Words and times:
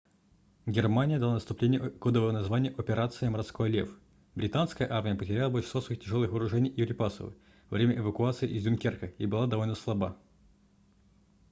германия 0.65 1.19
дала 1.19 1.33
наступлению 1.35 1.91
кодовое 1.99 2.31
название 2.31 2.73
операция 2.75 3.29
морской 3.29 3.69
лев 3.69 3.95
британская 4.33 4.87
армия 4.91 5.13
потеряла 5.13 5.51
большинство 5.51 5.79
своих 5.79 6.01
тяжелых 6.01 6.31
вооружений 6.31 6.71
и 6.71 6.83
припасов 6.83 7.35
во 7.69 7.75
время 7.75 7.99
эвакуации 7.99 8.49
из 8.49 8.63
дюнкерка 8.63 9.09
и 9.19 9.27
была 9.27 9.45
довольно 9.45 9.75
слаба 9.75 10.17